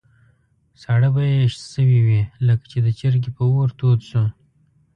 [0.81, 1.41] ساړه به یې
[1.73, 4.23] شوي وو، لکه چې د چرګۍ په اور تود شو.